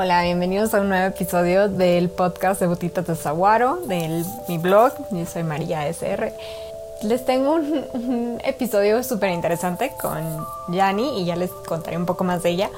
[0.00, 4.92] Hola, bienvenidos a un nuevo episodio del podcast de Botitas de Zaguaro, de mi blog.
[5.10, 6.32] Yo soy María SR.
[7.02, 12.44] Les tengo un, episodio súper interesante con Yani y ya les contaré un poco más
[12.44, 12.70] de ella.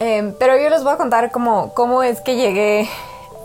[0.00, 2.88] Em, pero yo les voy a contar cómo, cómo es que llegué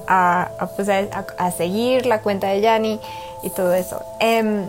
[0.08, 3.00] a, pues a, seguir la cuenta de Yani
[3.44, 4.02] y todo eso.
[4.22, 4.66] Em,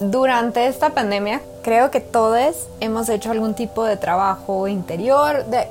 [0.00, 5.68] durante esta pandemia creo que todos hemos hecho algún tipo de trabajo interior, de,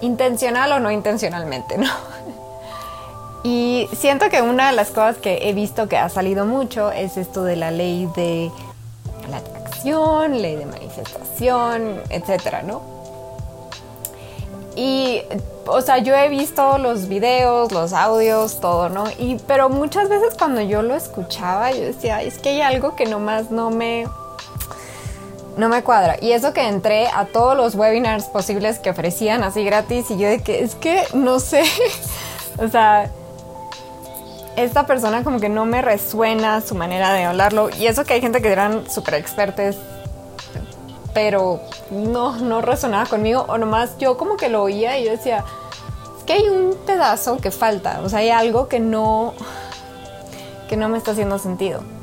[0.00, 1.88] intencional o no intencionalmente, ¿no?
[3.44, 7.16] Y siento que una de las cosas que he visto que ha salido mucho es
[7.16, 8.50] esto de la ley de
[9.30, 12.82] la atracción, ley de manifestación, etcétera, ¿no?
[14.74, 15.22] Y,
[15.66, 19.04] o sea, yo he visto los videos, los audios, todo, ¿no?
[19.18, 23.06] Y, pero muchas veces cuando yo lo escuchaba, yo decía, es que hay algo que
[23.06, 24.06] nomás no me,
[25.58, 26.16] no me cuadra.
[26.22, 30.28] Y eso que entré a todos los webinars posibles que ofrecían así gratis y yo
[30.28, 31.64] de que es que no sé,
[32.58, 33.10] o sea,
[34.56, 37.70] esta persona como que no me resuena su manera de hablarlo.
[37.76, 39.76] Y eso que hay gente que eran súper expertos,
[41.12, 43.44] pero no, no resonaba conmigo.
[43.48, 45.44] O nomás yo como que lo oía y yo decía,
[46.16, 49.34] es que hay un pedazo que falta, o sea, hay algo que no,
[50.68, 51.97] que no me está haciendo sentido.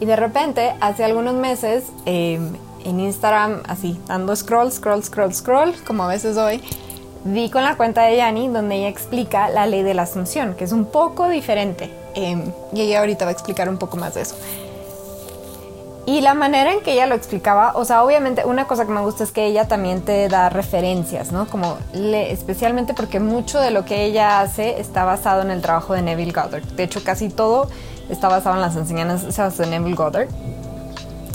[0.00, 2.52] Y de repente, hace algunos meses, em,
[2.84, 6.62] en Instagram, así, dando scroll, scroll, scroll, scroll, como a veces doy,
[7.24, 10.64] vi con la cuenta de Yani donde ella explica la ley de la asunción, que
[10.64, 11.90] es un poco diferente.
[12.14, 14.36] Em, y ella ahorita va a explicar un poco más de eso.
[16.06, 19.00] Y la manera en que ella lo explicaba, o sea, obviamente una cosa que me
[19.00, 21.48] gusta es que ella también te da referencias, ¿no?
[21.48, 25.94] Como le, especialmente porque mucho de lo que ella hace está basado en el trabajo
[25.94, 26.62] de Neville Goddard.
[26.62, 27.68] De hecho, casi todo
[28.08, 30.28] está basado en las enseñanzas de Neville Goddard,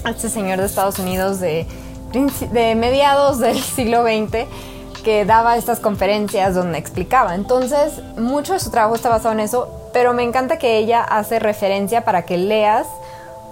[0.05, 1.67] este señor de Estados Unidos de,
[2.52, 4.47] de mediados del siglo XX
[5.03, 7.36] que daba estas conferencias donde explicaba.
[7.36, 11.40] Entonces, mucho de su trabajo está basado en eso, pero me encanta que ella hace
[11.40, 12.88] referencia para que leas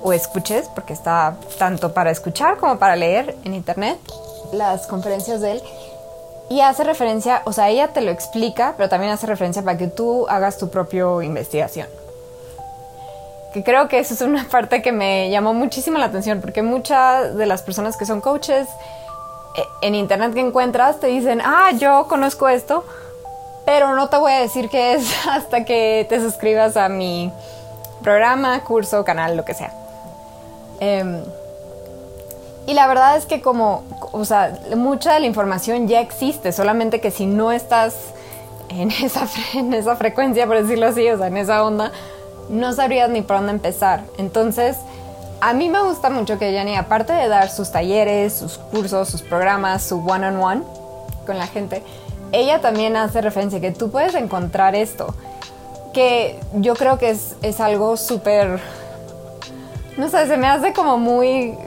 [0.02, 3.98] o escuches, porque está tanto para escuchar como para leer en internet
[4.54, 5.64] las conferencias de él.
[6.50, 9.88] Y hace referencia, o sea, ella te lo explica, pero también hace referencia para que
[9.88, 11.88] tú hagas tu propia investigación
[13.54, 17.36] que creo que eso es una parte que me llamó muchísimo la atención, porque muchas
[17.36, 18.68] de las personas que son coaches
[19.56, 22.86] eh, en internet que encuentras te dicen, ah, yo conozco esto,
[23.66, 27.32] pero no te voy a decir qué es hasta que te suscribas a mi
[28.04, 29.74] programa, curso, canal, lo que sea.
[30.80, 31.22] Em,
[32.68, 37.02] y la verdad es que como, o sea, mucha de la información ya existe, solamente
[37.02, 37.96] que si no estás
[38.70, 41.92] en esa, en esa frecuencia, por decirlo así, o sea, en esa onda,
[42.50, 44.04] no sabrías ni por dónde empezar.
[44.18, 44.78] Entonces,
[45.42, 49.22] a mí me gusta mucho que Jenny, aparte de dar sus talleres, sus cursos, sus
[49.22, 50.64] programas, su one-on-one
[51.26, 51.84] con la gente,
[52.32, 55.16] ella también hace referencia que tú puedes encontrar esto,
[55.94, 58.60] que yo creo que es, algo súper,
[59.98, 61.58] no sé, se me hace como muy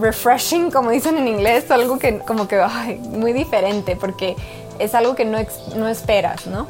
[0.00, 2.60] refreshing, como dicen en inglés, algo que como que
[3.10, 4.36] muy diferente, porque
[4.78, 5.38] es algo que no,
[5.76, 6.66] no esperas, ¿no?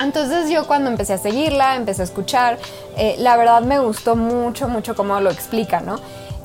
[0.00, 2.58] Entonces yo cuando empecé a seguirla, empecé a escuchar,
[2.96, 6.00] eh, la verdad me gustó mucho, mucho cómo lo explica, ¿no?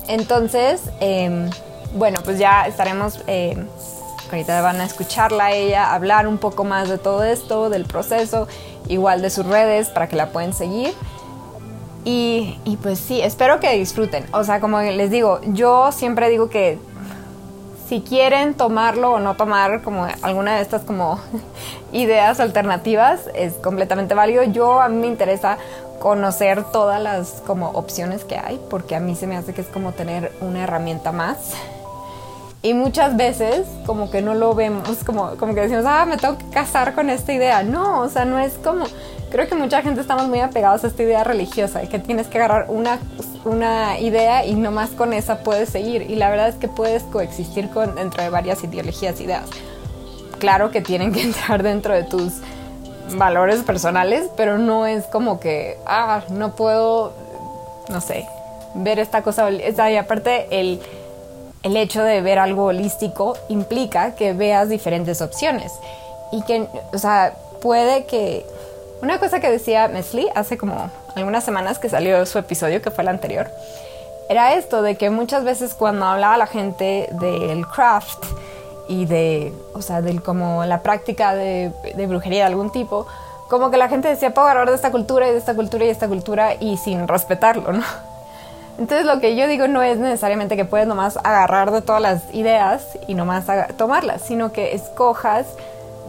[0.07, 1.49] Entonces, em,
[1.95, 3.57] bueno, pues ya estaremos, eh,
[4.31, 8.47] ahorita van a escucharla a ella, hablar un poco más de todo esto, del proceso,
[8.87, 10.93] igual de sus redes para que la pueden seguir.
[12.05, 14.25] Y, y pues sí, espero que disfruten.
[14.31, 16.79] O sea, como les digo, yo siempre digo que
[17.89, 21.19] si quieren tomarlo o no tomar como alguna de estas como
[21.91, 24.43] ideas alternativas es completamente válido.
[24.43, 25.57] Yo a mí me interesa
[25.99, 29.67] conocer todas las como opciones que hay porque a mí se me hace que es
[29.67, 31.53] como tener una herramienta más.
[32.61, 36.37] Y muchas veces como que no lo vemos, como, como que decimos, ah, me tengo
[36.37, 37.63] que casar con esta idea.
[37.63, 38.85] No, o sea, no es como,
[39.29, 42.65] creo que mucha gente estamos muy apegados a esta idea religiosa que tienes que agarrar
[42.69, 42.99] una,
[43.45, 46.09] una idea y nomás con esa puedes seguir.
[46.09, 49.49] Y la verdad es que puedes coexistir con, dentro de varias ideologías, ideas.
[50.39, 52.33] Claro que tienen que entrar dentro de tus
[53.15, 57.13] valores personales, pero no es como que, ah, no puedo,
[57.89, 58.27] no sé,
[58.75, 59.49] ver esta cosa.
[59.51, 60.79] Y aparte, el,
[61.63, 65.71] el hecho de ver algo holístico implica que veas diferentes opciones.
[66.31, 68.45] Y que, o sea, puede que
[69.01, 73.03] una cosa que decía Mesli hace como algunas semanas que salió su episodio, que fue
[73.03, 73.49] el anterior,
[74.29, 78.23] era esto de que muchas veces cuando hablaba la gente del craft
[78.87, 81.71] y de, o sea, del como la práctica de,
[82.07, 83.07] brujería de algún tipo,
[83.49, 85.87] como que la gente decía, puedo agarrar de esta cultura y de esta cultura y
[85.87, 87.83] de esta cultura y sin respetarlo, ¿no?
[88.77, 92.33] Entonces lo que yo digo no es necesariamente que puedes nomás agarrar de todas las
[92.33, 93.45] ideas y nomás
[93.77, 95.47] tomarlas, sino que escojas,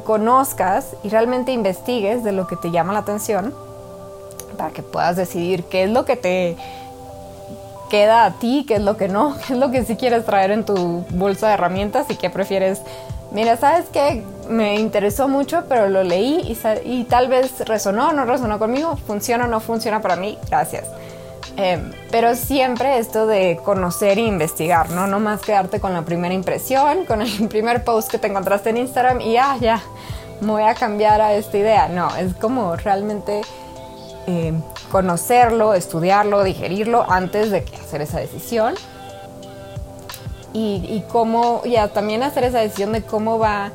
[0.05, 3.55] conozcas y realmente investigues de lo que te llama la atención
[4.56, 6.56] para que puedas decidir qué es lo que te
[7.91, 10.50] queda a ti, qué es lo que no, qué es lo que sí quieres traer
[10.50, 12.81] en tu bolsa de herramientas y qué prefieres.
[13.32, 14.25] Mira, ¿sabes qué?
[14.49, 19.44] Me interesó mucho, pero lo leí y, tal vez resonó o no resonó conmigo, funciona
[19.44, 20.88] o no funciona para mí, gracias.
[21.56, 25.06] Em, pero siempre esto de conocer e investigar, ¿no?
[25.06, 28.79] No más quedarte con la primera impresión, con el primer post que te encontraste en
[28.79, 29.82] Instagram y ah, ya,
[30.41, 31.88] me voy a cambiar a esta idea.
[31.88, 33.43] No, es como realmente
[34.26, 34.52] eh,
[34.91, 38.75] conocerlo, estudiarlo, digerirlo antes de hacer esa decisión.
[40.52, 43.73] Y, y cómo, ya también hacer esa decisión de cómo va a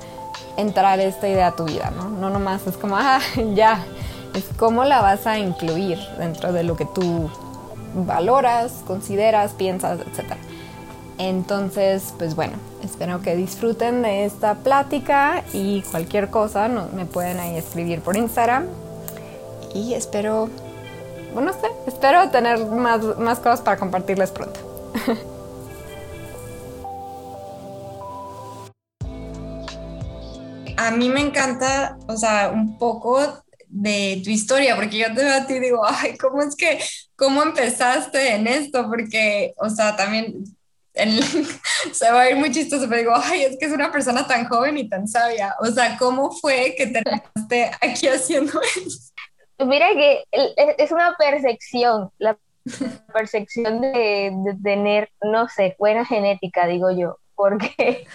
[0.57, 2.09] entrar esta idea a tu vida, ¿no?
[2.09, 3.19] No nomás es como, ah,
[3.53, 3.83] ya,
[4.33, 7.29] es cómo la vas a incluir dentro de lo que tú
[7.95, 10.35] valoras, consideras, piensas, etc.
[11.17, 12.53] Entonces, pues bueno,
[12.83, 18.65] espero que disfruten de esta plática y cualquier cosa me pueden ahí escribir por Instagram
[19.73, 20.49] y espero,
[21.33, 24.59] bueno, no sé, espero tener más, más cosas para compartirles pronto.
[30.77, 33.19] A mí me encanta, o sea, un poco
[33.67, 36.79] de tu historia, porque yo te veo a ti y digo, ay, ¿cómo es que,
[37.15, 38.87] cómo empezaste en esto?
[38.87, 40.43] Porque, o sea, también
[41.91, 44.47] se va a ir muy chistoso, pero digo, ay, es que es una persona tan
[44.47, 45.55] joven y tan sabia.
[45.59, 49.11] O sea, ¿cómo fue que terminaste aquí haciendo eso?
[49.59, 50.23] Mira que
[50.77, 52.37] es una percepción, la
[53.13, 54.33] percepción de,
[54.63, 58.05] tener, no sé, buena genética, digo yo, porque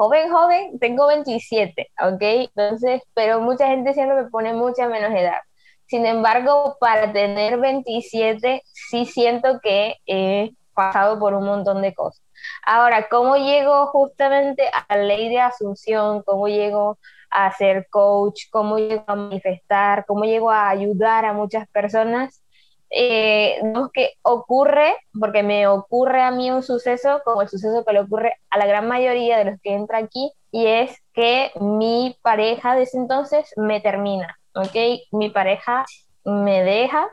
[0.00, 2.22] joven, joven, tengo 27, ¿ok?
[2.22, 5.40] Entonces, pero mucha gente siempre me pone mucha menos edad.
[5.88, 12.22] Sin embargo, para tener 27, sí siento que he pasado por un montón de cosas.
[12.64, 16.22] Ahora, ¿cómo llego justamente a la ley de asunción?
[16.22, 16.96] ¿Cómo llego
[17.30, 22.42] a ser coach, cómo llego a manifestar, cómo llego a ayudar a muchas personas.
[22.92, 23.60] Eh,
[23.94, 28.34] que ocurre, porque me ocurre a mí un suceso como el suceso que le ocurre
[28.50, 32.82] a la gran mayoría de los que entran aquí, y es que mi pareja de
[32.82, 34.74] ese entonces me termina, ¿ok?
[35.12, 35.84] Mi pareja
[36.24, 37.08] me deja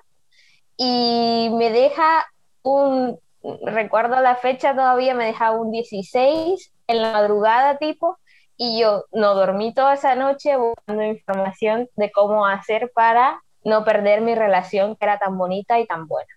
[0.78, 2.26] y me deja
[2.64, 3.20] un,
[3.64, 8.18] recuerdo la fecha todavía, me deja un 16 en la madrugada tipo,
[8.58, 14.22] y yo no dormí toda esa noche buscando información de cómo hacer para no perder
[14.22, 16.30] mi relación que era tan bonita y tan buena.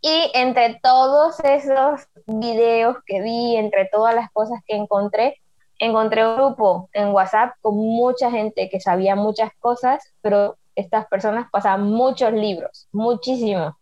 [0.00, 5.40] Y entre todos esos videos que vi, entre todas las cosas que encontré,
[5.78, 11.48] encontré un grupo en WhatsApp con mucha gente que sabía muchas cosas, pero estas personas
[11.50, 13.74] pasaban muchos libros, muchísimos.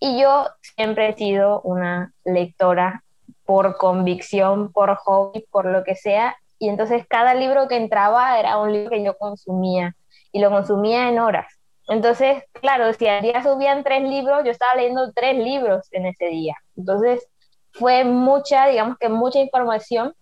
[0.00, 3.04] Y yo siempre he sido una lectora
[3.44, 8.58] por convicción, por hobby, por lo que sea, y entonces cada libro que entraba era
[8.58, 9.96] un libro que yo consumía
[10.32, 11.46] y lo consumía en horas.
[11.88, 16.26] Entonces, claro, si al día subían tres libros, yo estaba leyendo tres libros en ese
[16.26, 16.56] día.
[16.76, 17.26] Entonces,
[17.72, 20.14] fue mucha, digamos que mucha información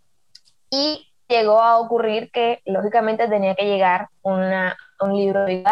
[0.71, 5.65] y llegó a ocurrir que lógicamente tenía que llegar una, un libro de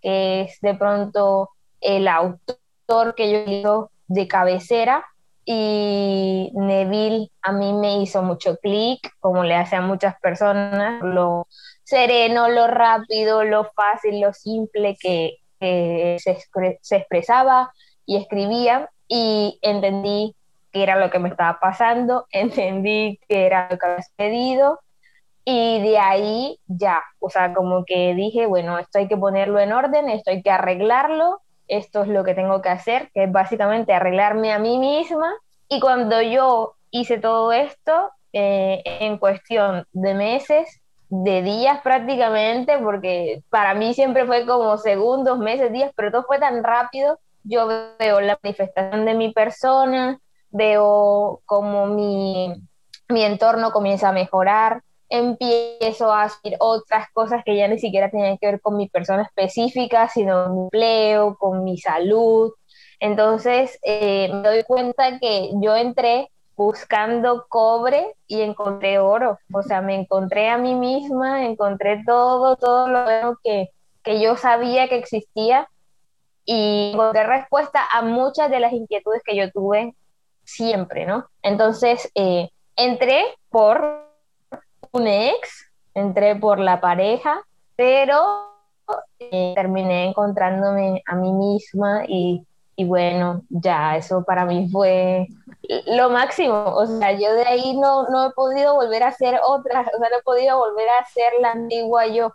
[0.00, 1.50] que es de pronto
[1.80, 5.04] el autor que yo leo de cabecera
[5.44, 11.46] y Neville a mí me hizo mucho clic, como le hace a muchas personas, lo
[11.90, 17.70] sereno, lo rápido, lo fácil, lo simple que, se, expresaba
[18.06, 20.34] y escribía y entendí
[20.72, 24.80] que era lo que me estaba pasando, entendí que era lo que había pedido
[25.44, 29.72] y de ahí ya, o sea, como que dije, bueno, esto hay que ponerlo en
[29.72, 33.92] orden, esto hay que arreglarlo esto es lo que tengo que hacer, que es básicamente
[33.92, 35.32] arreglarme a mí misma.
[35.68, 40.79] Y cuando yo hice todo esto, eh, en cuestión de meses,
[41.10, 46.38] de días prácticamente, porque para mí siempre fue como segundos, meses, días, pero todo fue
[46.38, 47.66] tan rápido, yo
[47.98, 52.54] veo la manifestación de mi persona, veo como mi,
[53.08, 58.38] mi entorno comienza a mejorar, empiezo a hacer otras cosas que ya ni siquiera tenían
[58.38, 62.52] que ver con mi persona específica, sino mi empleo, con mi salud.
[63.00, 69.38] Entonces eh, me doy cuenta que yo entré buscando cobre y encontré oro.
[69.50, 73.70] O sea, me encontré a mí misma, encontré todo, todo lo que,
[74.02, 75.70] que yo sabía que existía
[76.44, 79.94] y encontré respuesta a muchas de las inquietudes que yo tuve
[80.44, 81.24] siempre, ¿no?
[81.40, 84.06] Entonces, eh, entré por
[84.92, 87.40] un ex, entré por la pareja,
[87.74, 88.50] pero
[89.18, 92.46] eh, terminé encontrándome a mí misma y,
[92.80, 95.28] y bueno, ya eso para mí fue
[95.86, 96.64] lo máximo.
[96.74, 100.08] O sea, yo de ahí no, no he podido volver a hacer otras, o sea,
[100.08, 102.32] no he podido volver a ser la antigua yo.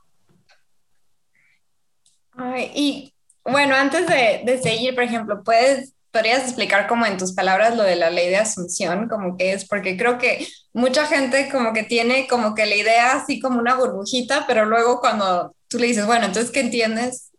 [2.75, 3.12] Y
[3.44, 7.82] bueno, antes de, de, seguir, por ejemplo, ¿puedes, podrías explicar como en tus palabras lo
[7.82, 11.82] de la ley de asunción, como que es, porque creo que mucha gente como que
[11.82, 16.06] tiene como que la idea así como una burbujita, pero luego cuando tú le dices,
[16.06, 17.32] bueno, entonces, ¿qué entiendes?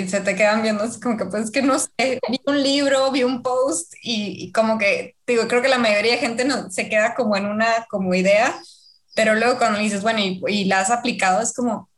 [0.00, 3.10] Y se te quedan viendo así como que pues que no sé, vi un libro,
[3.10, 6.88] vi un post y, como que digo, creo que la mayoría de gente no, se
[6.88, 8.54] queda como en una como idea,
[9.14, 11.88] pero luego cuando dices, bueno, y, y la has aplicado, es como,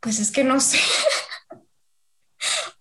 [0.00, 0.78] pues es que no sé.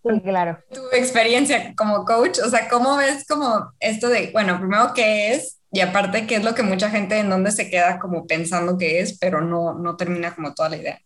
[0.02, 0.64] Sí, claro.
[0.74, 5.60] Tu experiencia como coach, o sea, ¿cómo ves como esto de, bueno, primero qué es
[5.72, 9.02] y aparte qué es lo que mucha gente en donde se queda como pensando que
[9.02, 11.02] es, pero no, no termina como toda la idea?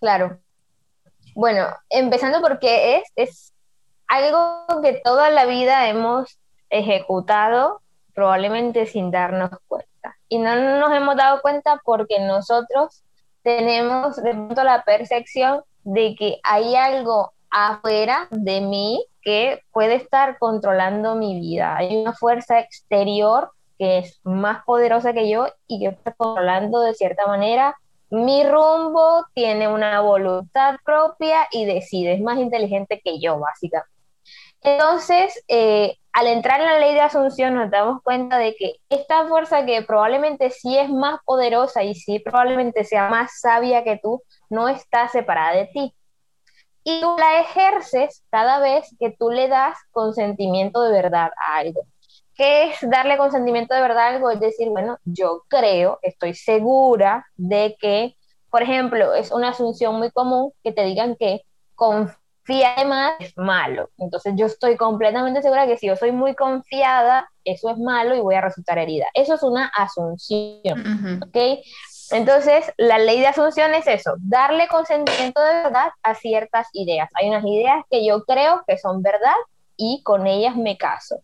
[0.00, 0.38] Claro,
[1.34, 3.52] bueno, empezando porque es, es
[4.08, 6.38] algo que toda la vida hemos
[6.70, 7.80] ejecutado,
[8.14, 10.16] probablemente sin darnos cuenta.
[10.28, 13.02] Y no nos hemos dado cuenta porque nosotros
[13.42, 20.38] tenemos de pronto la percepción de que hay algo afuera de mí que puede estar
[20.38, 21.76] controlando mi vida.
[21.76, 26.94] Hay una fuerza exterior que es más poderosa que yo y que está controlando de
[26.94, 27.76] cierta manera
[28.14, 33.90] mi rumbo, tiene una voluntad propia y decide, es más inteligente que yo, básicamente.
[34.62, 39.26] Entonces, eh, al entrar en la ley de asunción nos damos cuenta de que esta
[39.26, 44.22] fuerza que probablemente sí es más poderosa y sí probablemente sea más sabia que tú,
[44.48, 45.94] no está separada de ti.
[46.84, 51.82] Y tú la ejerces cada vez que tú le das consentimiento de verdad a algo.
[52.34, 54.30] ¿Qué es darle consentimiento de verdad a algo?
[54.30, 58.16] Es decir, bueno, yo creo, estoy segura de que,
[58.50, 61.42] por ejemplo, es una asunción muy común que te digan que
[61.74, 62.04] confiar
[62.86, 63.88] más es malo.
[63.98, 68.20] Entonces yo estoy completamente segura que si yo soy muy confiada, eso es malo y
[68.20, 69.06] voy a resultar herida.
[69.14, 71.36] Eso es una asunción, ¿ok?
[72.10, 77.08] Entonces, la ley de asunción es eso, darle consentimiento de verdad a ciertas ideas.
[77.14, 79.34] Hay unas ideas que yo creo que son verdad
[79.76, 81.16] y con ellas me caso.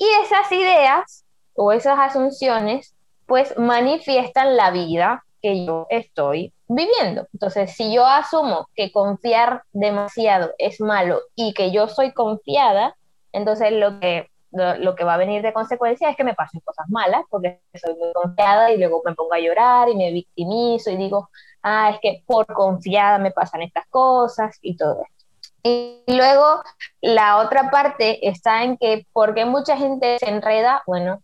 [0.00, 2.94] Y esas ideas o esas asunciones
[3.26, 7.28] pues manifiestan la vida que yo estoy viviendo.
[7.34, 12.96] Entonces, si yo asumo que confiar demasiado es malo y que yo soy confiada,
[13.32, 16.86] entonces lo que, lo, que va a venir de consecuencia es que me pasen cosas
[16.88, 20.96] malas, porque soy muy confiada y luego me pongo a llorar y me victimizo y
[20.96, 21.28] digo,
[21.62, 25.19] ah, es que por confiada me pasan estas cosas y todo esto.
[25.62, 26.62] Y luego
[27.00, 30.82] la otra parte está en que, ¿por qué mucha gente se enreda?
[30.86, 31.22] Bueno,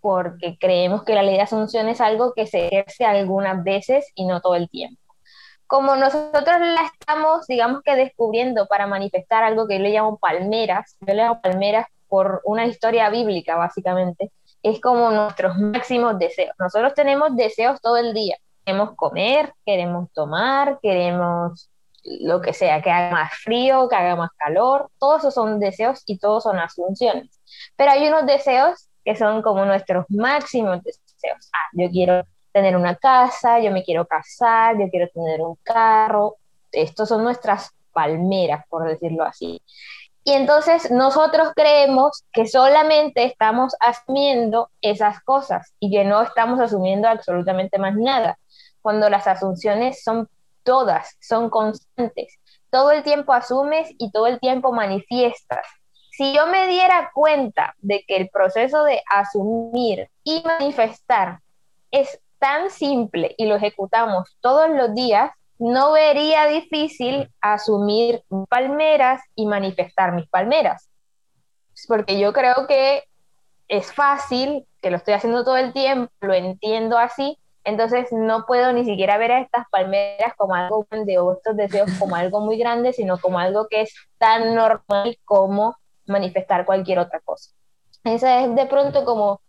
[0.00, 4.26] porque creemos que la ley de asunción es algo que se ejerce algunas veces y
[4.26, 5.00] no todo el tiempo.
[5.66, 10.96] Como nosotros la estamos, digamos que descubriendo para manifestar algo que yo le llamo palmeras,
[11.00, 14.30] yo le llamo palmeras por una historia bíblica básicamente,
[14.62, 16.54] es como nuestros máximos deseos.
[16.58, 18.36] Nosotros tenemos deseos todo el día.
[18.64, 21.68] Queremos comer, queremos tomar, queremos
[22.20, 26.02] lo que sea, que haga más frío, que haga más calor, todos esos son deseos
[26.06, 27.40] y todos son asunciones.
[27.76, 31.50] Pero hay unos deseos que son como nuestros máximos deseos.
[31.52, 36.36] Ah, yo quiero tener una casa, yo me quiero casar, yo quiero tener un carro.
[36.72, 39.60] Estos son nuestras palmeras, por decirlo así.
[40.24, 47.06] Y entonces nosotros creemos que solamente estamos asumiendo esas cosas y que no estamos asumiendo
[47.08, 48.36] absolutamente más nada,
[48.82, 50.28] cuando las asunciones son
[50.66, 52.38] todas son constantes.
[52.68, 55.66] Todo el tiempo asumes y todo el tiempo manifiestas.
[56.10, 61.40] Si yo me diera cuenta de que el proceso de asumir y manifestar
[61.90, 69.46] es tan simple y lo ejecutamos todos los días, no vería difícil asumir palmeras y
[69.46, 70.90] manifestar mis palmeras.
[71.86, 73.04] Porque yo creo que
[73.68, 78.72] es fácil, que lo estoy haciendo todo el tiempo, lo entiendo así, entonces no puedo
[78.72, 82.92] ni siquiera ver a estas palmeras como algo de otros deseos como algo muy grande,
[82.92, 87.50] sino como algo que es tan normal como manifestar cualquier otra cosa.
[88.04, 89.40] Ese es de pronto como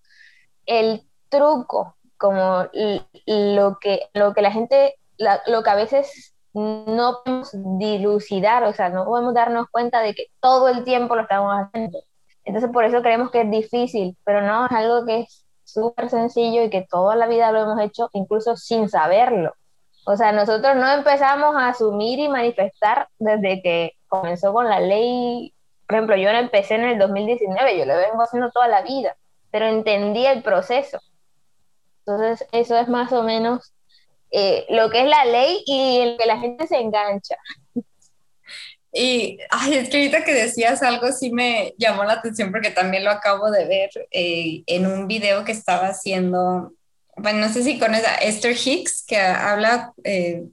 [0.65, 2.65] el truco, como
[3.27, 4.95] lo que, lo que la gente,
[5.45, 10.25] lo que a veces no podemos dilucidar, o sea, no podemos darnos cuenta de que
[10.39, 11.99] todo el tiempo lo estamos haciendo.
[12.45, 16.63] Entonces por eso creemos que es difícil, pero no, es algo que es súper sencillo
[16.63, 19.53] y que toda la vida lo hemos hecho incluso sin saberlo.
[20.05, 25.53] O sea, nosotros no empezamos a asumir y manifestar desde que comenzó con la ley.
[25.85, 29.17] Por ejemplo, yo no empecé en el 2019, yo lo vengo haciendo toda la vida,
[29.51, 30.99] pero entendí el proceso.
[32.05, 33.73] Entonces, eso es más o menos
[34.31, 37.35] eh, lo que es la ley y el que la gente se engancha.
[38.99, 43.03] Y ay, es que ahorita que decías algo sí me llamó la atención porque también
[43.03, 46.73] lo acabo de ver eh, en un video que estaba haciendo,
[47.15, 50.45] bueno, no sé si con esa Esther Hicks, que habla, eh,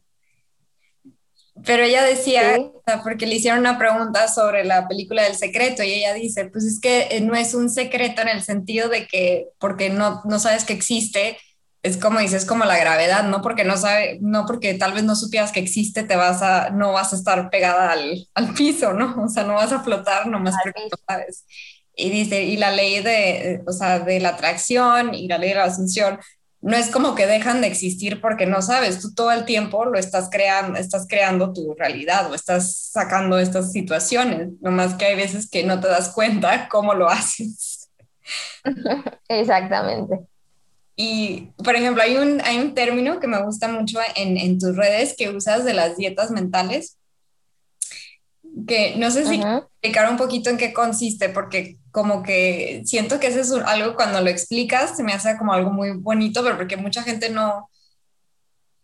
[1.65, 2.59] pero ella decía,
[3.03, 6.81] porque le hicieron una pregunta sobre la película del secreto y ella dice, pues es
[6.81, 10.65] que eh, no es un secreto en el sentido de que porque no, no sabes
[10.65, 11.39] que existe,
[11.85, 15.15] es como dices, como la gravedad, no porque no sabe, no porque tal vez no
[15.15, 19.23] supieras que existe, te vas a, no vas a estar pegada al, al piso, ¿no?
[19.23, 21.45] O sea, no vas a flotar nomás porque no sabes.
[21.95, 25.57] Y dice, y la ley de, o sea, de la atracción y la ley de
[25.57, 26.19] la asunción,
[26.63, 29.99] no es como que dejan de existir porque no sabes, tú todo el tiempo lo
[29.99, 35.51] estás creando, estás creando tu realidad o estás sacando estas situaciones, nomás que hay veces
[35.51, 37.91] que no te das cuenta cómo lo haces.
[39.29, 40.34] Exactamente.
[40.97, 44.77] Y, por ejemplo, hay un, hay un término que me gusta mucho en, en tus
[44.77, 46.99] redes que usas de las dietas mentales,
[48.67, 53.27] que no sé si explicar un poquito en qué consiste, porque como que siento que
[53.27, 56.77] ese es algo cuando lo explicas, se me hace como algo muy bonito, pero porque
[56.77, 57.69] mucha gente no,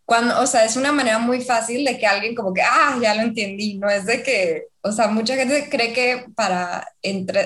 [0.05, 3.15] cuando, o sea, es una manera muy fácil de que alguien como que, ah, ya
[3.15, 6.87] lo entendí, no es de que, o sea, mucha gente cree que para,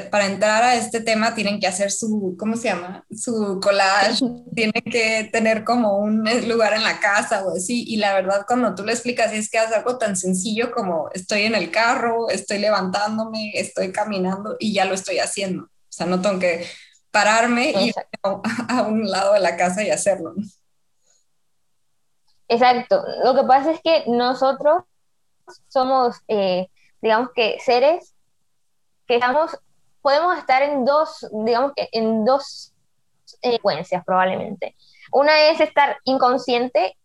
[0.10, 3.06] para entrar a este tema tienen que hacer su, ¿cómo se llama?
[3.16, 8.14] Su collage, tienen que tener como un lugar en la casa o así, y la
[8.14, 11.72] verdad cuando tú le explicas es que hace algo tan sencillo como estoy en el
[11.72, 16.66] carro, estoy levantándome, estoy caminando y ya lo estoy haciendo, o sea, no tengo que
[17.12, 20.34] pararme y ir a, a un lado de la casa y hacerlo.
[22.48, 23.04] Exacto.
[23.24, 24.84] Lo que pasa es que nosotros
[25.68, 26.68] somos, eh,
[27.02, 28.16] digamos que seres
[29.08, 29.58] que estamos,
[30.02, 32.74] podemos estar en dos, digamos que en dos
[33.26, 34.76] secuencias probablemente.
[35.12, 36.98] Una es estar inconsciente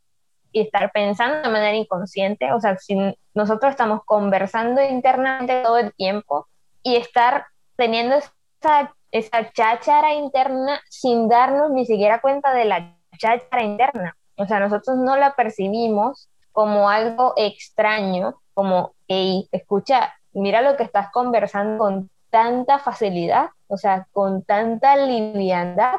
[0.52, 2.96] y estar pensando de manera inconsciente, o sea, si
[3.34, 6.48] nosotros estamos conversando internamente todo el tiempo
[6.82, 13.62] y estar teniendo esa, esa cháchara interna sin darnos ni siquiera cuenta de la cháchara
[13.62, 14.16] interna.
[14.40, 20.82] O sea, nosotros no la percibimos como algo extraño, como, hey, escucha, mira lo que
[20.82, 25.96] estás conversando con tanta facilidad, o sea, con tanta liviandad,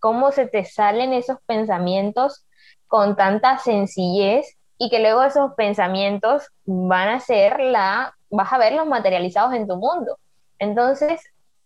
[0.00, 2.44] cómo se te salen esos pensamientos
[2.88, 8.88] con tanta sencillez y que luego esos pensamientos van a ser la, vas a verlos
[8.88, 10.18] materializados en tu mundo.
[10.58, 11.20] Entonces,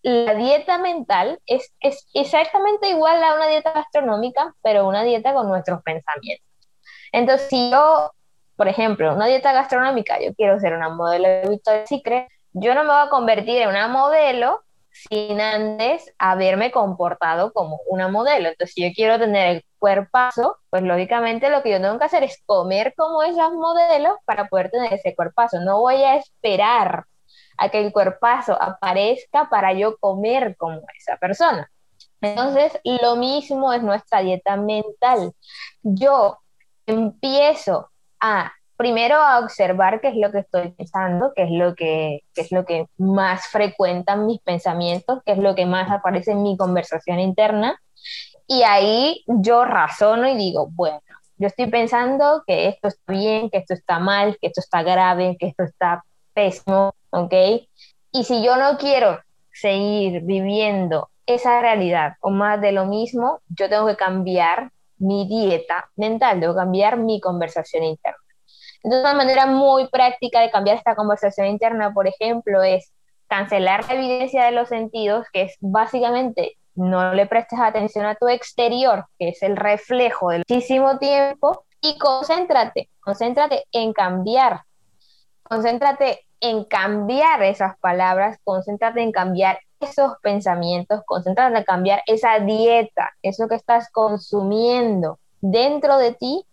[0.04, 5.48] la dieta mental es, es, exactamente igual a una dieta gastronómica, pero una dieta con
[5.48, 6.46] nuestros pensamientos.
[7.10, 8.12] Entonces, si yo,
[8.54, 12.82] por ejemplo, una dieta gastronómica, yo quiero ser una modelo de Victoria's Secret, yo no
[12.82, 18.50] me voy a convertir en una modelo sin antes haberme comportado como una modelo.
[18.50, 22.24] Entonces, si yo quiero tener el cuerpazo, pues lógicamente lo que yo tengo que hacer
[22.24, 25.60] es comer como esas modelos para poder tener ese cuerpazo.
[25.60, 27.06] No voy a esperar
[27.58, 31.70] a que el cuerpazo aparezca para yo comer como esa persona.
[32.20, 35.32] Entonces, lo mismo es nuestra dieta mental.
[35.82, 36.38] Yo
[36.86, 42.20] empiezo a primero a observar qué es lo que estoy pensando, qué es lo que,
[42.34, 46.56] es lo que más frecuentan mis pensamientos, qué es lo que más aparece en mi
[46.56, 47.80] conversación interna.
[48.46, 51.00] Y ahí yo razono y digo, bueno,
[51.36, 55.36] yo estoy pensando que esto está bien, que esto está mal, que esto está grave,
[55.38, 57.32] que esto está pésimo, ¿ok?
[58.12, 59.20] Y si yo no quiero
[59.52, 65.90] seguir viviendo esa realidad o más de lo mismo, yo tengo que cambiar mi dieta
[65.96, 68.18] mental, debo cambiar mi conversación interna.
[68.82, 72.92] Entonces, una manera muy práctica de cambiar esta conversación interna, por ejemplo, es
[73.28, 78.28] cancelar la evidencia de los sentidos, que es básicamente no le prestes atención a tu
[78.28, 84.62] exterior, que es el reflejo del muchísimo tiempo, y concéntrate, concéntrate en cambiar
[85.44, 93.12] concéntrate en cambiar esas palabras, concéntrate en cambiar esos pensamientos, concéntrate en cambiar esa dieta,
[93.22, 96.44] eso que estás consumiendo dentro de ti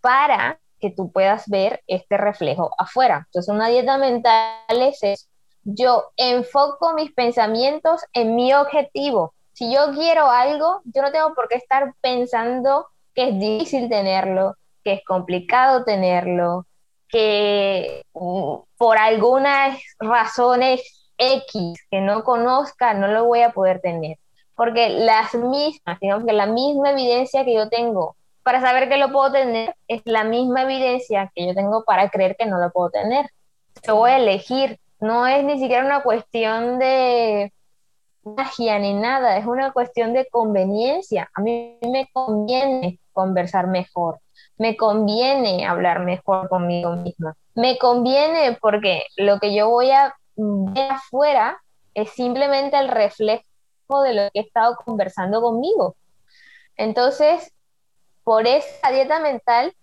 [0.00, 3.24] para que tú puedas ver este reflejo afuera.
[3.26, 5.28] Entonces, una dieta mental es.
[5.62, 9.34] Yo enfoco mis pensamientos en mi objetivo.
[9.52, 14.56] Si yo quiero algo, yo no tengo por qué estar pensando que es difícil tenerlo,
[14.82, 16.64] que es complicado tenerlo,
[17.10, 24.18] que mm, por algunas razones X que no conozca, no lo voy a poder tener.
[24.54, 29.12] Porque las mismas, digamos que la misma evidencia que yo tengo para saber que lo
[29.12, 32.90] puedo tener es la misma evidencia que yo tengo para creer que no lo puedo
[32.90, 33.26] tener.
[33.86, 34.78] Yo voy a elegir.
[35.00, 37.52] No es ni siquiera una cuestión de
[38.22, 41.30] magia ni nada, es una cuestión de conveniencia.
[41.34, 44.20] A mí me conviene conversar mejor,
[44.60, 50.92] me conviene hablar mejor conmigo misma, me conviene porque lo que yo voy a ver
[50.92, 51.58] afuera
[51.94, 53.42] es simplemente el reflejo
[54.04, 55.96] de lo que he estado conversando conmigo.
[56.76, 57.54] Entonces,
[58.22, 59.74] por esa dieta mental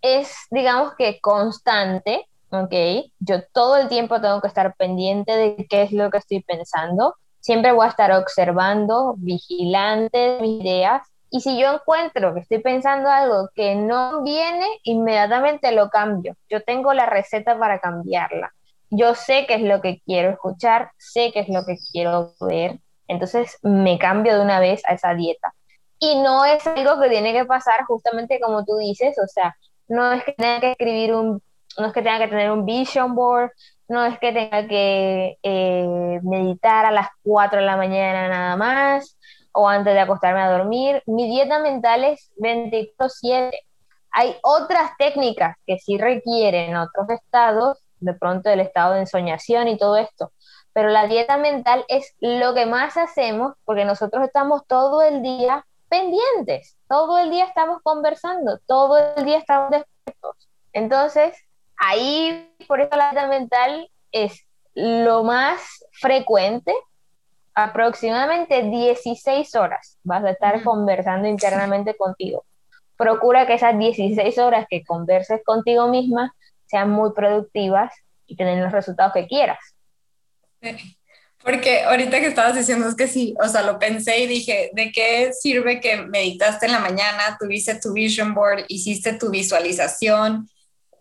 [0.00, 2.74] es, digamos que constante, ¿ok?
[3.20, 7.14] Yo todo el tiempo tengo que estar pendiente de qué es lo que estoy pensando.
[7.38, 11.11] Siempre voy a estar observando, vigilante de mis ideas.
[11.34, 16.36] Y si yo encuentro que estoy pensando algo que no viene, inmediatamente lo cambio.
[16.50, 18.52] Yo tengo la receta para cambiarla.
[18.90, 22.80] Yo sé qué es lo que quiero escuchar, sé qué es lo que quiero ver.
[23.08, 25.54] Entonces me cambio de una vez a esa dieta.
[25.98, 29.56] Y no es algo que tiene que pasar justamente como tú dices, o sea,
[29.88, 31.42] no es que tenga que escribir un,
[31.78, 33.52] no es que tenga que tener un vision board,
[33.88, 39.16] no es que tenga que eh, meditar a las 4 de la mañana nada más
[39.52, 41.02] o antes de acostarme a dormir.
[41.06, 43.58] Mi dieta mental es 24/7.
[44.10, 49.78] Hay otras técnicas que sí requieren otros estados, de pronto el estado de ensoñación y
[49.78, 50.32] todo esto,
[50.72, 55.64] pero la dieta mental es lo que más hacemos porque nosotros estamos todo el día
[55.88, 60.48] pendientes, todo el día estamos conversando, todo el día estamos despiertos.
[60.72, 61.36] Entonces,
[61.76, 66.74] ahí, por eso la dieta mental es lo más frecuente,
[67.54, 72.44] aproximadamente 16 horas vas a estar conversando internamente contigo.
[72.96, 76.34] Procura que esas 16 horas que converses contigo misma
[76.66, 77.92] sean muy productivas
[78.26, 79.58] y tener los resultados que quieras.
[81.42, 84.92] Porque ahorita que estabas diciendo es que sí, o sea, lo pensé y dije, ¿de
[84.92, 90.48] qué sirve que meditaste en la mañana, tuviste tu vision board, hiciste tu visualización,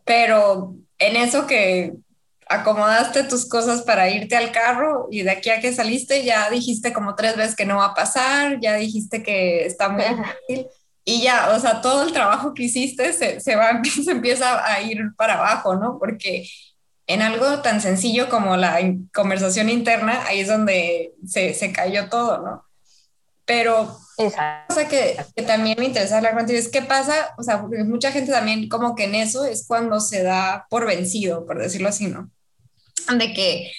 [0.03, 1.93] pero en eso que
[2.51, 6.93] acomodaste tus cosas para irte al carro y de aquí a que saliste ya dijiste
[6.93, 10.67] como tres veces que no va a pasar, ya dijiste que está muy difícil
[11.03, 14.81] y ya, o sea, todo el trabajo que hiciste se, se, va, se empieza a
[14.81, 15.97] ir para abajo, ¿no?
[15.97, 16.47] Porque
[17.07, 18.79] en algo tan sencillo como la
[19.13, 22.65] conversación interna, ahí es donde se, se cayó todo, ¿no?
[23.45, 23.97] Pero
[24.67, 28.11] cosa que, que, también me interesa hablar contigo es qué pasa, o sea, porque mucha
[28.11, 32.07] gente también como que en eso es cuando se da por vencido, por decirlo así,
[32.07, 32.29] ¿no?
[33.07, 33.71] De que,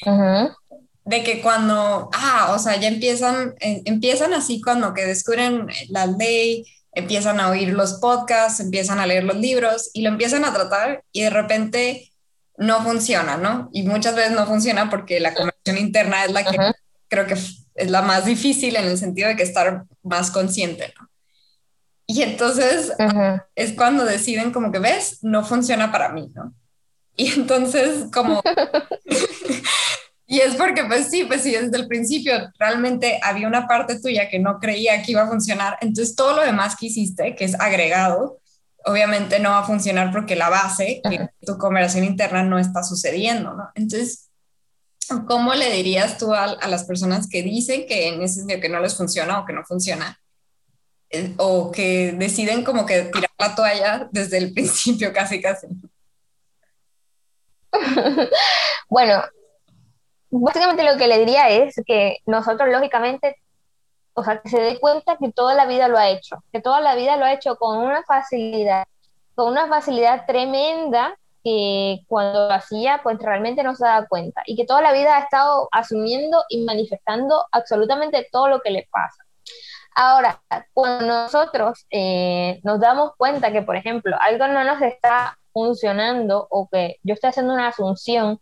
[1.05, 6.07] de que cuando, ah, o sea, ya empiezan, eh, empiezan así cuando que descubren la
[6.07, 10.53] ley, empiezan a oír los podcasts, empiezan a leer los libros y lo empiezan a
[10.53, 12.13] tratar y de repente
[12.57, 13.71] no funciona, ¿no?
[13.73, 16.57] Y muchas veces no funciona porque la conversión interna es la que
[17.09, 21.09] creo que es la más difícil en el sentido de que estar más consciente, ¿no?
[22.07, 22.93] Y entonces
[23.55, 26.53] es cuando deciden como que ves, no funciona para mí, ¿no?
[27.17, 28.43] Y entonces como...
[30.27, 34.29] y es porque pues sí, pues sí, desde el principio realmente había una parte tuya
[34.29, 37.59] que no creía que iba a funcionar, entonces todo lo demás que hiciste, que es
[37.61, 38.41] agregado,
[38.85, 43.55] obviamente no va a funcionar porque la base, que tu conversación interna no está sucediendo,
[43.55, 43.71] ¿no?
[43.75, 44.31] Entonces,
[45.27, 48.81] ¿cómo le dirías tú a, las personas que dicen que en ese sentido que no
[48.81, 50.19] les funciona o que no funciona?
[51.11, 55.67] Eh, o que deciden como que tirar la toalla desde el principio, casi, casi.
[58.89, 59.23] bueno,
[60.31, 63.37] básicamente lo que le diría es que nosotros lógicamente
[64.15, 66.81] o sea, que se dé cuenta que toda la vida lo ha hecho, que toda
[66.81, 68.85] la vida lo ha hecho con una facilidad,
[69.35, 74.67] con una facilidad tremenda que cuando hacía, pues realmente no se da cuenta y que
[74.67, 79.25] toda la vida ha estado asumiendo y manifestando absolutamente todo lo que le pasa.
[79.95, 80.41] Ahora,
[80.73, 86.69] cuando nosotros eh, nos damos cuenta que, por ejemplo, algo no nos está funcionando o
[86.71, 88.41] que yo estoy haciendo una asunción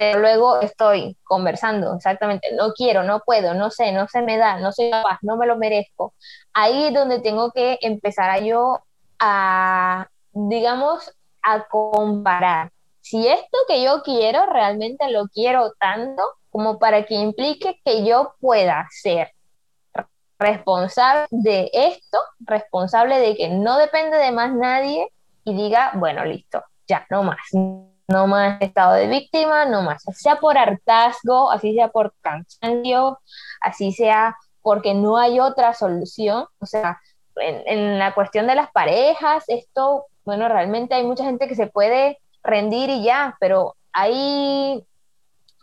[0.00, 4.58] pero luego estoy conversando, exactamente, no quiero, no puedo, no sé, no se me da,
[4.58, 6.14] no soy capaz, no me lo merezco.
[6.54, 8.78] Ahí es donde tengo que empezar a yo
[9.18, 12.72] a, digamos, a comparar.
[13.02, 18.36] Si esto que yo quiero realmente lo quiero tanto como para que implique que yo
[18.40, 19.32] pueda ser
[20.38, 25.06] responsable de esto, responsable de que no depende de más nadie
[25.44, 30.22] y diga, bueno, listo, ya, no más, no más estado de víctima, no más, así
[30.22, 33.18] sea por hartazgo, así sea por cansancio,
[33.60, 36.46] así sea porque no hay otra solución.
[36.60, 37.00] O sea,
[37.36, 42.18] en, la cuestión de las parejas, esto, bueno, realmente hay mucha gente que se puede
[42.42, 44.84] rendir y ya, pero hay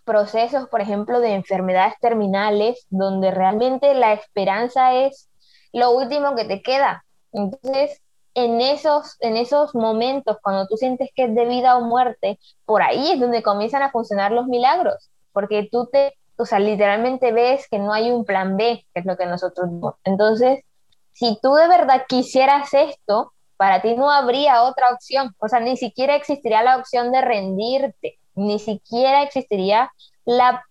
[0.06, 5.30] procesos, por ejemplo, de enfermedades terminales donde realmente la esperanza es
[5.74, 7.04] lo último que te queda.
[7.34, 8.02] Entonces,
[8.38, 12.84] en esos, en esos momentos, cuando tú sientes que es de vida o muerte, por
[12.84, 17.67] ahí es donde comienzan a funcionar los milagros, porque tú te, o sea, literalmente ves
[17.67, 19.71] que no hay un plan B, que es lo que nosotros
[20.04, 20.63] Entonces,
[21.13, 25.76] si tú de verdad quisieras esto, para ti no habría otra opción, o sea, ni
[25.76, 29.91] siquiera existiría la opción de rendirte, ni siquiera existiría
[30.26, 30.63] la,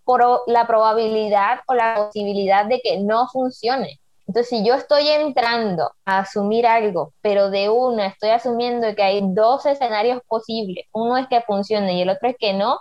[0.47, 3.99] la probabilidad o la posibilidad de que no funcione.
[4.27, 9.21] Entonces, si yo estoy entrando a asumir algo, pero de una estoy asumiendo que hay
[9.23, 12.79] dos escenarios posibles, uno es que funcione y el otro es que no,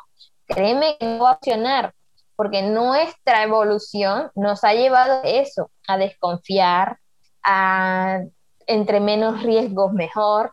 [0.48, 1.94] créeme que no va a funcionar,
[2.36, 6.98] porque nuestra evolución nos ha llevado a eso, a desconfiar,
[7.44, 8.22] a
[8.68, 10.52] entre menos riesgos mejor,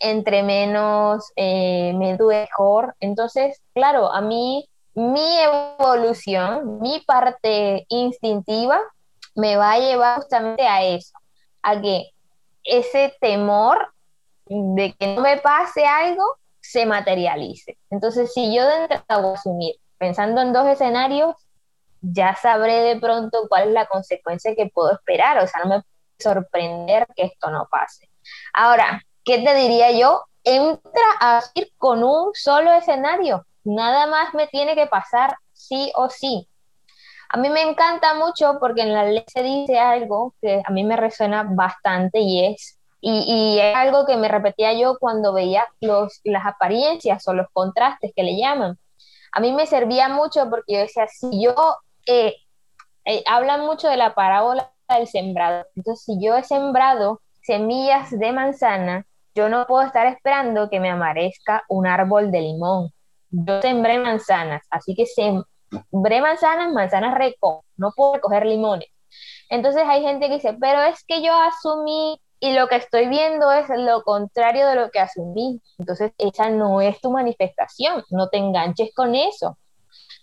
[0.00, 2.96] entre menos eh, mejor.
[2.98, 8.80] Entonces, claro, a mí mi evolución, mi parte instintiva
[9.34, 11.12] me va a llevar justamente a eso,
[11.62, 12.10] a que
[12.64, 13.92] ese temor
[14.46, 16.24] de que no me pase algo
[16.60, 17.78] se materialice.
[17.90, 21.34] Entonces, si yo de entrada voy a asumir, pensando en dos escenarios,
[22.00, 25.82] ya sabré de pronto cuál es la consecuencia que puedo esperar, o sea, no me
[26.18, 28.08] sorprender que esto no pase.
[28.52, 30.24] Ahora, ¿qué te diría yo?
[30.44, 36.08] Entra a ir con un solo escenario, nada más me tiene que pasar sí o
[36.08, 36.48] sí.
[37.34, 40.84] A mí me encanta mucho porque en la ley se dice algo que a mí
[40.84, 46.20] me resuena bastante y es, y, es algo que me repetía yo cuando veía los,
[46.24, 48.78] las apariencias o los contrastes que le llaman.
[49.32, 51.54] A mí me servía mucho porque yo decía, si yo,
[52.04, 52.36] eh,
[53.06, 58.30] eh, hablan mucho de la parábola del sembrado, entonces si yo he sembrado semillas de
[58.32, 62.90] manzana, yo no puedo estar esperando que me amarezca un árbol de limón.
[63.30, 65.42] Yo sembré manzanas, así que sem
[65.90, 68.88] Bre manzanas, manzanas reco, no puedo recoger limones.
[69.48, 73.52] Entonces hay gente que dice, pero es que yo asumí y lo que estoy viendo
[73.52, 75.60] es lo contrario de lo que asumí.
[75.78, 79.58] Entonces esa no es tu manifestación, no te enganches con eso.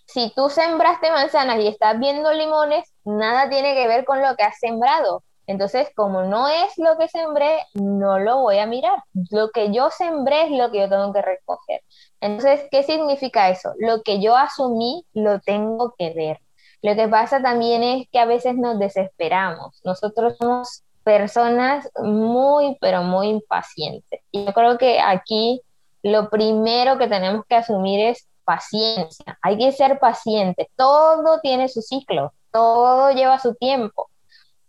[0.06, 4.42] Si tú sembraste manzanas y estás viendo limones, nada tiene que ver con lo que
[4.42, 5.22] has sembrado.
[5.46, 9.02] Entonces, como no es lo que sembré, no lo voy a mirar.
[9.30, 11.69] Lo que yo sembré es lo que yo tengo que recoger.
[12.20, 13.72] Entonces, ¿qué significa eso?
[13.78, 16.38] Lo que yo asumí, lo tengo que ver.
[16.82, 19.80] Lo que pasa también es que a veces nos desesperamos.
[19.84, 24.20] Nosotros somos personas muy, pero muy impacientes.
[24.30, 25.62] Y yo creo que aquí
[26.02, 29.38] lo primero que tenemos que asumir es paciencia.
[29.42, 30.70] Hay que ser paciente.
[30.76, 34.10] Todo tiene su ciclo, todo lleva su tiempo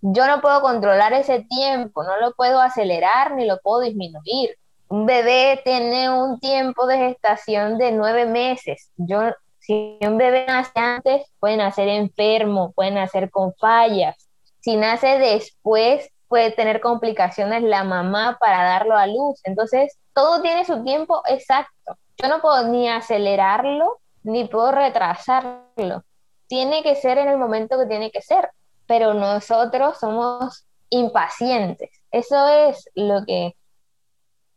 [0.02, 4.58] yo no puedo controlar ese tiempo, no lo puedo acelerar ni lo puedo disminuir.
[4.92, 8.92] Un bebé tiene un tiempo de gestación de nueve meses.
[8.98, 9.22] Yo,
[9.60, 14.30] si un bebé nace antes, puede nacer enfermo, puede nacer con fallas.
[14.60, 19.40] Si nace después, puede tener complicaciones la mamá para darlo a luz.
[19.46, 21.98] Entonces, todo tiene su tiempo exacto.
[22.22, 26.04] Yo no puedo ni acelerarlo, ni puedo retrasarlo.
[26.48, 28.50] Tiene que ser en el momento que tiene que ser
[28.92, 31.90] pero nosotros somos impacientes.
[32.12, 33.56] Eso es lo que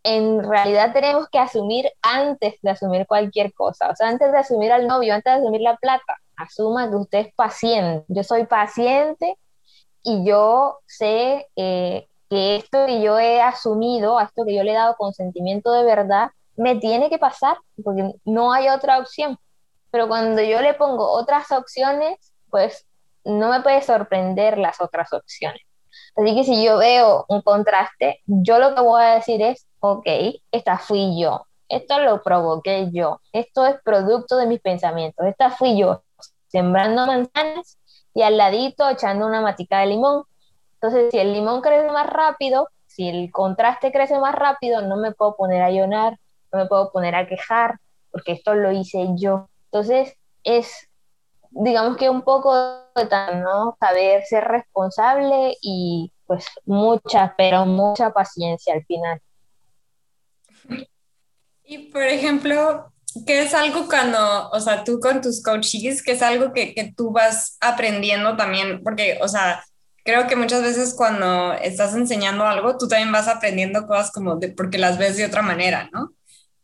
[0.05, 3.91] en realidad tenemos que asumir antes de asumir cualquier cosa.
[3.91, 7.19] O sea, antes de asumir al novio, antes de asumir la plata, asuma que usted
[7.21, 8.05] es paciente.
[8.09, 9.39] Yo soy paciente
[10.03, 14.73] y yo sé eh, que esto que yo he asumido, a esto que yo le
[14.73, 19.39] he dado consentimiento de verdad, me tiene que pasar porque no hay otra opción.
[19.91, 22.87] Pero cuando yo le pongo otras opciones, pues
[23.25, 25.63] no me puede sorprender las otras opciones.
[26.17, 30.07] Así que si yo veo un contraste, yo lo que voy a decir es, ok,
[30.51, 35.79] esta fui yo, esto lo provoqué yo, esto es producto de mis pensamientos, esta fui
[35.79, 36.03] yo
[36.49, 37.79] sembrando manzanas
[38.15, 40.23] y al ladito echando una matica de limón.
[40.75, 45.13] Entonces, si el limón crece más rápido, si el contraste crece más rápido, no me
[45.13, 46.19] puedo poner a llorar,
[46.51, 47.79] no me puedo poner a quejar,
[48.11, 49.49] porque esto lo hice yo.
[49.67, 50.89] Entonces, es
[51.51, 53.77] digamos que un poco de ¿no?
[53.79, 59.21] saber ser responsable y pues mucha, pero mucha paciencia al final.
[61.67, 62.93] Y por ejemplo,
[63.27, 66.93] ¿qué es algo cuando, o sea, tú con tus coaches, que es algo que, que
[66.97, 68.83] tú vas aprendiendo también?
[68.83, 69.65] Porque, o sea,
[70.05, 74.51] creo que muchas veces cuando estás enseñando algo, tú también vas aprendiendo cosas como de,
[74.51, 76.13] porque las ves de otra manera, ¿no?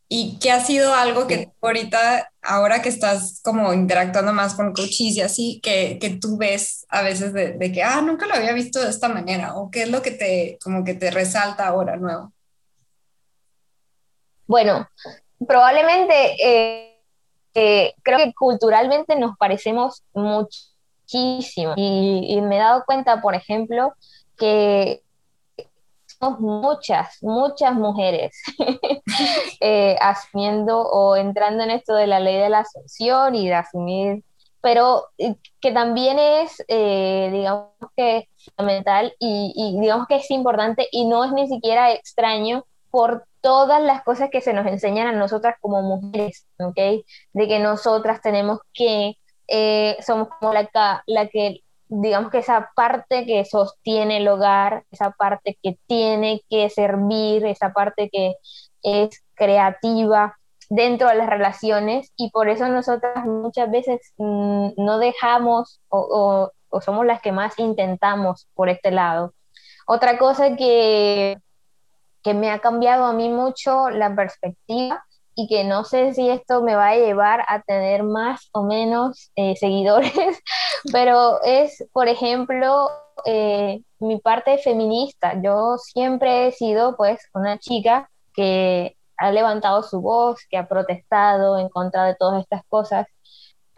[0.08, 4.72] ¿Y qué ha sido algo que tú ahorita, ahora que estás como interactuando más con
[4.72, 8.34] coaches y así, que, que tú ves a veces de, de, que, ah, nunca lo
[8.34, 9.54] había visto de esta manera?
[9.56, 12.32] ¿O qué es lo que te, como que te resalta ahora nuevo?
[14.50, 14.88] Bueno,
[15.46, 16.98] probablemente eh,
[17.54, 21.74] eh, creo que culturalmente nos parecemos muchísimo.
[21.76, 23.94] Y, y me he dado cuenta, por ejemplo,
[24.36, 25.04] que
[26.40, 28.42] muchas, muchas mujeres
[29.60, 34.24] eh, asumiendo o entrando en esto de la ley de la asunción y de asumir
[34.62, 35.06] pero
[35.60, 41.24] que también es, eh, digamos que fundamental y, y digamos que es importante y no
[41.24, 45.82] es ni siquiera extraño por todas las cosas que se nos enseñan a nosotras como
[45.82, 47.04] mujeres, ¿ok?
[47.32, 49.16] De que nosotras tenemos que,
[49.48, 50.68] eh, somos como la,
[51.28, 57.46] que, digamos que esa parte que sostiene el hogar, esa parte que tiene que servir,
[57.46, 58.34] esa parte que
[58.82, 60.36] es creativa
[60.68, 66.80] dentro de las relaciones y por eso nosotras muchas veces mm, no dejamos o, o
[66.80, 69.34] somos las que más intentamos por este lado.
[69.86, 71.38] Otra cosa que
[72.22, 75.04] que me ha cambiado a mí mucho la perspectiva
[75.34, 79.30] y que no sé si esto me va a llevar a tener más o menos
[79.36, 80.12] eh, seguidores,
[80.92, 82.88] pero es, por ejemplo,
[83.24, 85.40] eh, mi parte feminista.
[85.42, 91.58] Yo siempre he sido pues una chica que ha levantado su voz, que ha protestado
[91.58, 93.06] en contra de todas estas cosas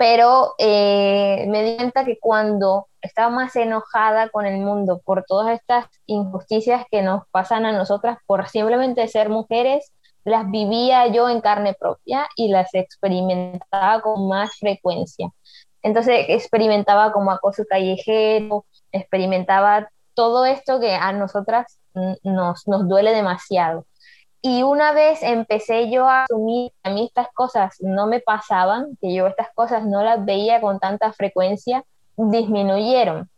[0.02, 5.54] pero eh, me di cuenta que cuando estaba más enojada con el mundo por todas
[5.56, 9.92] estas injusticias que nos pasan a nosotras por simplemente ser mujeres,
[10.24, 15.30] las vivía yo en carne propia y las experimentaba con más frecuencia.
[15.84, 21.78] Entonces experimentaba como acoso callejero, experimentaba todo esto que a nosotras
[22.24, 23.86] nos, nos duele demasiado.
[24.44, 28.98] Y una vez empecé yo a asumir que a mí estas cosas no me pasaban,
[29.00, 31.84] que yo estas cosas no las veía con tanta frecuencia,
[32.16, 33.30] disminuyeron.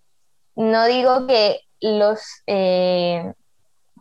[0.57, 3.35] No digo que los, eh,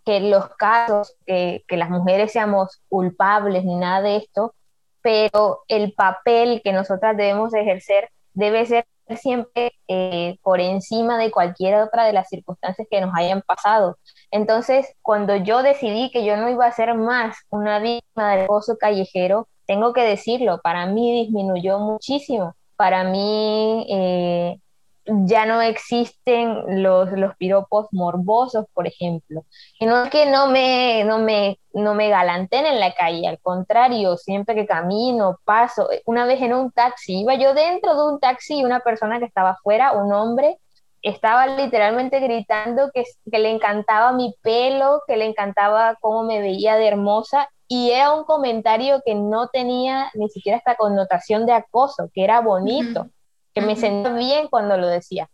[0.05, 4.55] que los casos, que, que las mujeres seamos culpables ni nada de esto,
[5.01, 8.85] pero el papel que nosotras debemos ejercer debe ser
[9.17, 13.97] siempre eh, por encima de cualquier otra de las circunstancias que nos hayan pasado.
[14.31, 18.77] Entonces, cuando yo decidí que yo no iba a ser más una víctima del acoso
[18.77, 22.55] callejero, tengo que decirlo, para mí disminuyó muchísimo.
[22.75, 24.59] Para mí eh,
[25.05, 29.45] ya no existen los, los piropos morbosos, por ejemplo.
[29.79, 33.39] Y no es que no me, no, me, no me galanten en la calle, al
[33.39, 35.89] contrario, siempre que camino, paso.
[36.05, 39.25] Una vez en un taxi, iba yo dentro de un taxi y una persona que
[39.25, 40.59] estaba afuera, un hombre,
[41.01, 46.75] estaba literalmente gritando que, que le encantaba mi pelo, que le encantaba cómo me veía
[46.75, 47.49] de hermosa.
[47.67, 52.39] Y era un comentario que no tenía ni siquiera esta connotación de acoso, que era
[52.39, 53.07] bonito
[53.53, 55.29] que me sentía bien cuando lo decía.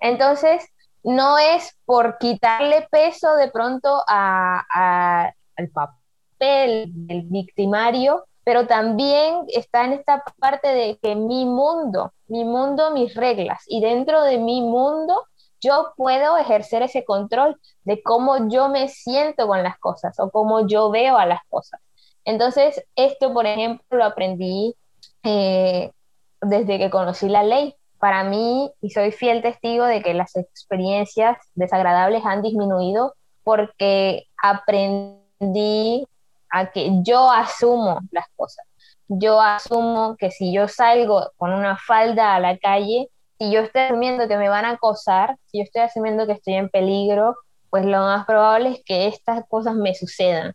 [0.00, 0.64] Entonces,
[1.02, 9.84] no es por quitarle peso de pronto a, al papel del victimario, pero también está
[9.84, 14.60] en esta parte de que mi mundo, mi mundo, mis reglas, y dentro de mi
[14.60, 15.26] mundo
[15.60, 20.66] yo puedo ejercer ese control de cómo yo me siento con las cosas o cómo
[20.66, 21.80] yo veo a las cosas.
[22.26, 24.74] Entonces, esto, por ejemplo, lo aprendí
[25.22, 25.90] eh,
[26.42, 27.74] desde que conocí la ley.
[27.98, 35.23] Para mí, y soy fiel testigo de que las experiencias desagradables han disminuido porque aprendí
[36.50, 38.64] a que yo asumo las cosas.
[39.08, 43.82] Yo asumo que si yo salgo con una falda a la calle, si yo estoy
[43.82, 47.36] asumiendo que me van a acosar, si yo estoy asumiendo que estoy en peligro,
[47.70, 50.54] pues lo más probable es que estas cosas me sucedan.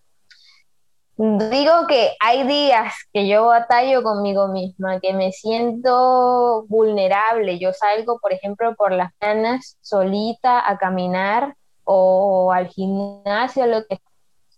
[1.17, 7.59] Digo que hay días que yo batallo conmigo misma, que me siento vulnerable.
[7.59, 13.99] Yo salgo, por ejemplo, por las mañanas solita a caminar o al gimnasio, lo que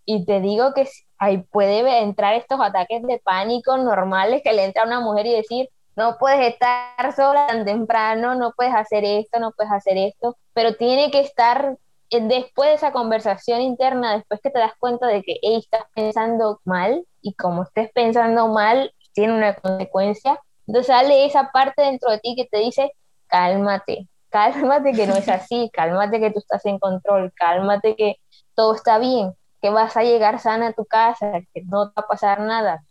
[0.04, 0.88] y te digo que
[1.18, 5.34] ahí puede entrar estos ataques de pánico normales que le entra a una mujer y
[5.34, 10.36] decir, no puedes estar sola tan temprano, no puedes hacer esto, no puedes hacer esto,
[10.54, 11.76] pero tiene que estar
[12.10, 17.06] después de esa conversación interna, después que te das cuenta de que estás pensando mal
[17.20, 22.34] y como estés pensando mal, tiene una consecuencia, entonces sale esa parte dentro de ti
[22.36, 22.92] que te dice,
[23.28, 28.16] cálmate, cálmate que no es así, cálmate que tú estás en control, cálmate que
[28.54, 32.04] todo está bien, que vas a llegar sana a tu casa, que no te va
[32.04, 32.84] a pasar nada.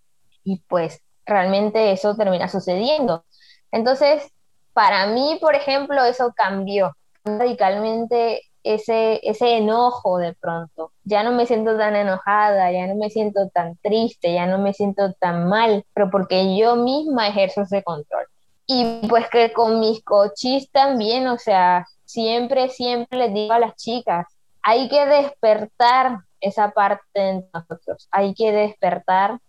[0.43, 3.25] Y pues realmente eso termina sucediendo.
[3.71, 4.31] Entonces,
[4.73, 10.93] para mí, por ejemplo, eso cambió radicalmente ese, ese enojo de pronto.
[11.03, 14.73] Ya no me siento tan enojada, ya no me siento tan triste, ya no me
[14.73, 18.25] siento tan mal, pero porque yo misma ejerzo ese control.
[18.65, 23.75] Y pues que con mis cochis también, o sea, siempre, siempre les digo a las
[23.75, 24.27] chicas,
[24.63, 29.39] hay que despertar esa parte de nosotros, hay que despertar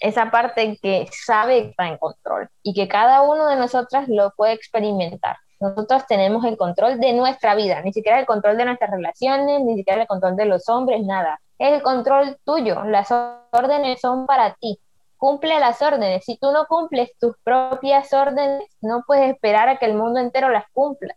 [0.00, 4.30] esa parte que sabe que está en control y que cada uno de nosotras lo
[4.36, 5.36] puede experimentar.
[5.58, 9.76] Nosotros tenemos el control de nuestra vida, ni siquiera el control de nuestras relaciones, ni
[9.76, 11.40] siquiera el control de los hombres, nada.
[11.58, 14.78] Es el control tuyo, las órdenes son para ti.
[15.16, 16.24] cumple las órdenes.
[16.26, 20.50] Si tú no cumples tus propias órdenes, no puedes esperar a que el mundo entero
[20.50, 21.16] las cumpla.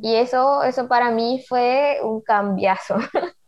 [0.00, 2.96] Y eso, eso para mí fue un cambiazo.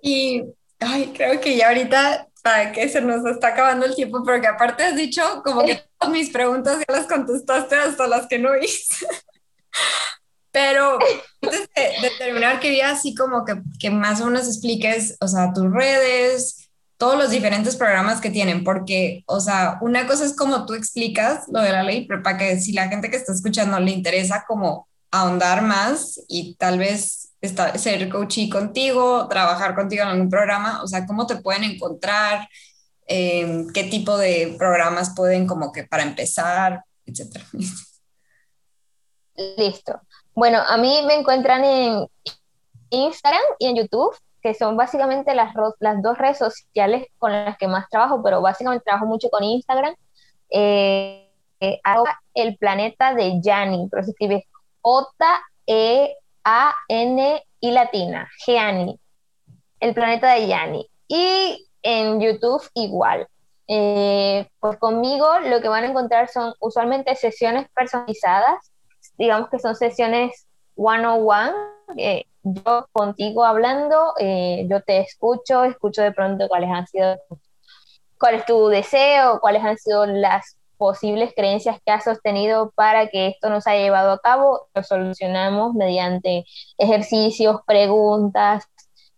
[0.00, 0.42] Y
[0.80, 4.84] ay, creo que ya ahorita, para que se nos está acabando el tiempo, porque aparte
[4.84, 9.06] has dicho como que todas mis preguntas ya las contestaste hasta las que no hice.
[10.52, 10.98] Pero
[11.42, 15.70] antes de, terminar, quería así como que, que, más o menos expliques, o sea, tus
[15.70, 20.72] redes, todos los diferentes programas que tienen, porque, o sea, una cosa es como tú
[20.72, 23.90] explicas lo de la ley, pero para que si la gente que está escuchando le
[23.90, 30.30] interesa como ahondar más y tal vez estar, ser coachee contigo, trabajar contigo en algún
[30.30, 32.48] programa, o sea, cómo te pueden encontrar,
[33.06, 37.44] em, qué tipo de programas pueden como que para empezar, etcétera.
[39.56, 40.00] Listo.
[40.34, 42.06] Bueno, a mí me encuentran en
[42.90, 47.68] Instagram y en YouTube, que son básicamente las, las dos redes sociales con las que
[47.68, 49.94] más trabajo, pero básicamente trabajo mucho con Instagram.
[50.50, 51.30] Eh,
[51.60, 51.80] eh
[52.34, 54.46] el planeta de Yanni, pero se escribe
[56.46, 58.98] J-E-A-N y latina, Gianni,
[59.80, 60.88] el planeta de Yanni.
[61.08, 63.26] Y en YouTube igual.
[63.68, 68.70] Eh, pues conmigo lo que van a encontrar son usualmente sesiones personalizadas
[69.18, 71.52] digamos que son sesiones one-on-one,
[71.96, 77.16] eh, yo contigo hablando, eh, yo te escucho, escucho de pronto cuáles han sido,
[78.18, 83.28] cuál es tu deseo, cuáles han sido las posibles creencias que has sostenido para que
[83.28, 86.44] esto no se haya llevado a cabo, lo solucionamos mediante
[86.78, 88.64] ejercicios, preguntas,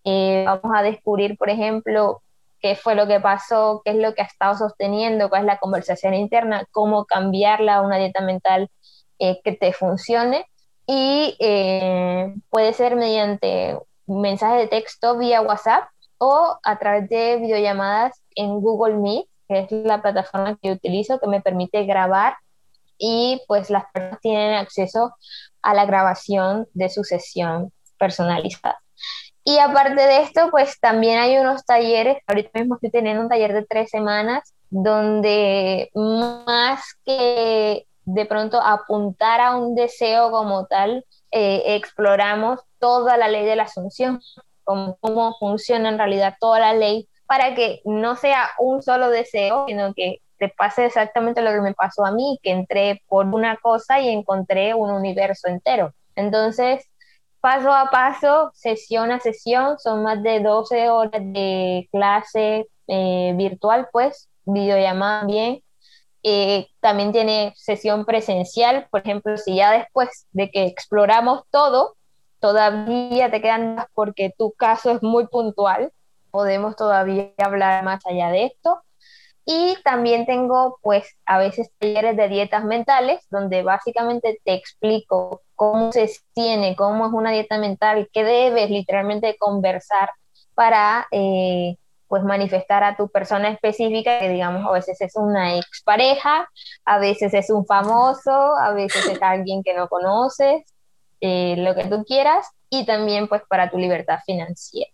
[0.04, 2.22] eh, vamos a descubrir, por ejemplo,
[2.60, 5.58] qué fue lo que pasó, qué es lo que ha estado sosteniendo, cuál es la
[5.58, 8.70] conversación interna, cómo cambiarla a una dieta mental
[9.18, 10.46] eh, que te funcione.
[10.86, 15.84] Y eh, puede ser mediante mensaje de texto vía WhatsApp
[16.18, 21.26] o a través de videollamadas en Google Meet, que es la plataforma que utilizo que
[21.26, 22.36] me permite grabar
[22.98, 25.14] y pues las personas tienen acceso
[25.62, 28.78] a la grabación de su sesión personalizada.
[29.44, 33.54] Y aparte de esto, pues también hay unos talleres, ahorita mismo estoy teniendo un taller
[33.54, 41.62] de tres semanas donde más que de pronto apuntar a un deseo como tal, eh,
[41.76, 44.20] exploramos toda la ley de la asunción,
[44.64, 49.66] cómo, cómo funciona en realidad toda la ley, para que no sea un solo deseo,
[49.68, 53.58] sino que te pase exactamente lo que me pasó a mí, que entré por una
[53.58, 55.92] cosa y encontré un universo entero.
[56.16, 56.84] Entonces,
[57.40, 63.88] paso a paso, sesión a sesión, son más de 12 horas de clase eh, virtual,
[63.92, 65.62] pues, videollamada bien,
[66.22, 71.94] eh, también tiene sesión presencial, por ejemplo, si ya después de que exploramos todo,
[72.40, 75.92] todavía te quedan porque tu caso es muy puntual,
[76.38, 78.80] podemos todavía hablar más allá de esto.
[79.44, 85.90] Y también tengo, pues, a veces talleres de dietas mentales, donde básicamente te explico cómo
[85.90, 90.10] se tiene, cómo es una dieta mental, qué debes literalmente conversar
[90.54, 91.74] para eh,
[92.06, 96.48] pues manifestar a tu persona específica, que digamos a veces es una expareja,
[96.84, 100.62] a veces es un famoso, a veces es alguien que no conoces,
[101.20, 104.92] eh, lo que tú quieras, y también pues para tu libertad financiera.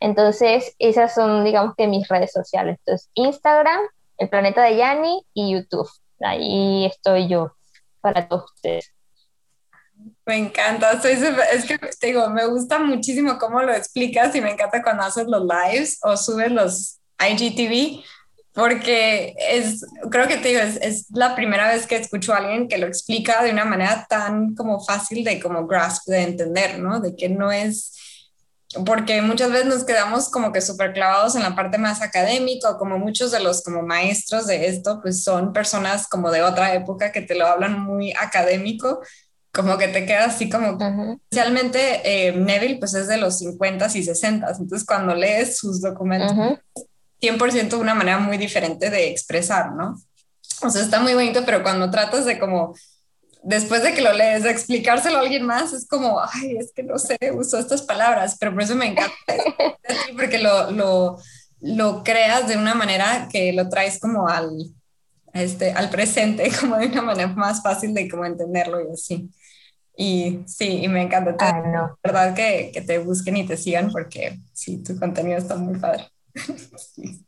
[0.00, 2.78] Entonces, esas son, digamos que mis redes sociales.
[2.80, 3.80] Entonces, Instagram,
[4.16, 5.88] El Planeta de Yanni y YouTube.
[6.20, 7.52] Ahí estoy yo
[8.00, 8.92] para todos ustedes.
[10.24, 14.82] Me encanta, es que te digo, me gusta muchísimo cómo lo explicas y me encanta
[14.82, 18.02] cuando haces los lives o subes los IGTV,
[18.54, 22.68] porque es, creo que te digo, es, es, la primera vez que escucho a alguien
[22.68, 27.00] que lo explica de una manera tan como fácil de como grasp, de entender, ¿no?
[27.00, 27.99] De que no es,
[28.84, 32.98] porque muchas veces nos quedamos como que súper clavados en la parte más académica, como
[32.98, 37.22] muchos de los como maestros de esto, pues son personas como de otra época que
[37.22, 39.00] te lo hablan muy académico,
[39.52, 40.78] como que te queda así como,
[41.24, 46.36] especialmente eh, Neville pues es de los 50 y 60, entonces cuando lees sus documentos,
[47.20, 50.00] 100% una manera muy diferente de expresar, ¿no?
[50.62, 52.74] O sea, está muy bonito, pero cuando tratas de como,
[53.42, 56.82] después de que lo lees, de explicárselo a alguien más, es como, ay, es que
[56.82, 59.14] no sé, uso estas palabras, pero por eso me encanta,
[60.16, 61.18] porque lo, lo,
[61.60, 64.50] lo creas de una manera que lo traes como al,
[65.32, 69.30] este, al presente, como de una manera más fácil de como entenderlo y así.
[69.96, 71.36] Y sí, y me encanta.
[71.40, 71.98] Ah, no.
[72.02, 76.08] verdad que, que, te busquen y te sigan porque sí, tu contenido está muy padre.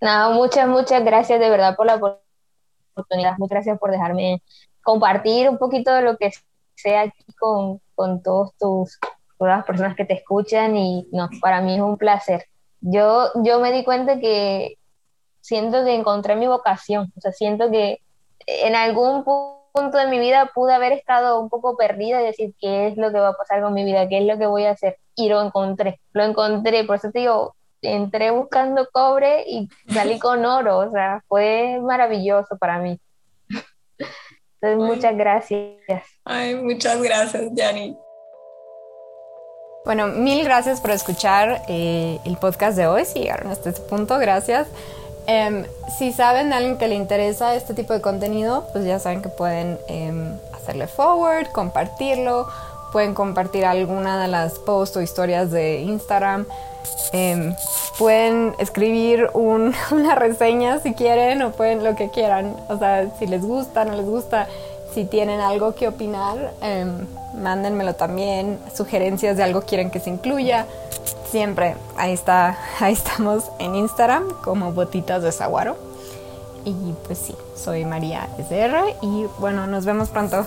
[0.00, 3.38] No, muchas, muchas gracias de verdad por la oportunidad.
[3.38, 4.42] Muchas gracias por dejarme
[4.84, 6.30] compartir un poquito de lo que
[6.74, 8.98] sea con, con todos tus,
[9.38, 12.44] todas las personas que te escuchan y no, para mí es un placer.
[12.80, 14.78] Yo, yo me di cuenta que
[15.40, 18.00] siento que encontré mi vocación, o sea, siento que
[18.46, 22.88] en algún punto de mi vida pude haber estado un poco perdida y decir qué
[22.88, 24.72] es lo que va a pasar con mi vida, qué es lo que voy a
[24.72, 30.18] hacer, y lo encontré, lo encontré, por eso te digo, entré buscando cobre y salí
[30.18, 32.98] con oro, o sea, fue maravilloso para mí.
[34.64, 36.02] Entonces, muchas gracias.
[36.24, 37.96] Ay, muchas gracias, Yanni.
[39.84, 43.04] Bueno, mil gracias por escuchar eh, el podcast de hoy.
[43.04, 44.66] Si llegaron hasta este punto, gracias.
[45.26, 45.66] Em,
[45.98, 49.28] si saben de alguien que le interesa este tipo de contenido, pues ya saben que
[49.28, 52.48] pueden em, hacerle forward, compartirlo,
[52.94, 56.46] pueden compartir alguna de las posts o historias de Instagram.
[57.10, 57.52] Em,
[57.98, 62.54] pueden escribir una reseña si quieren o pueden lo que quieran.
[62.68, 64.46] O sea, si les gusta, no les gusta,
[64.94, 66.86] si tienen algo que opinar, eh,
[67.34, 68.60] mándenmelo también.
[68.72, 70.66] Sugerencias de algo quieren que se incluya.
[71.32, 75.76] Siempre, ahí está, ahí estamos en Instagram como Botitas de Saguaro.
[76.64, 80.46] Y pues sí, soy María SR y bueno, nos vemos pronto.